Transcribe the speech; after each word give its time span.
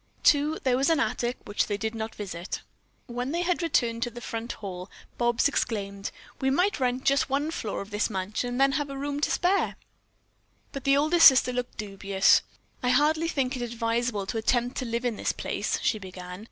Too, 0.23 0.57
there 0.63 0.77
was 0.77 0.89
an 0.89 0.99
attic, 0.99 1.37
which 1.45 1.67
they 1.67 1.77
did 1.77 1.93
not 1.93 2.15
visit. 2.15 2.63
When 3.05 3.31
they 3.31 3.43
had 3.43 3.61
returned 3.61 4.01
to 4.01 4.09
the 4.09 4.19
front 4.19 4.53
hall, 4.53 4.89
Bobs 5.19 5.47
exclaimed: 5.47 6.09
"We 6.39 6.49
might 6.49 6.79
rent 6.79 7.05
just 7.05 7.29
one 7.29 7.51
floor 7.51 7.81
of 7.81 7.91
this 7.91 8.09
mansion 8.09 8.47
and 8.49 8.61
then 8.61 8.71
have 8.71 8.89
room 8.89 9.19
to 9.19 9.29
spare." 9.29 9.75
But 10.71 10.85
the 10.85 10.97
oldest 10.97 11.27
sister 11.27 11.53
looked 11.53 11.77
dubious. 11.77 12.41
"I 12.81 12.89
hardly 12.89 13.27
think 13.27 13.55
it 13.55 13.61
advisable 13.61 14.25
to 14.25 14.39
attempt 14.39 14.75
to 14.77 14.85
live 14.85 15.05
in 15.05 15.17
this 15.17 15.33
place" 15.33 15.79
she 15.83 15.99
began. 15.99 16.39